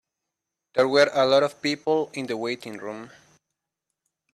There 0.73 0.87
were 0.87 1.11
a 1.13 1.27
lot 1.27 1.43
of 1.43 1.61
people 1.61 2.09
in 2.15 2.25
the 2.25 2.35
waiting 2.35 2.79
room. 2.79 3.11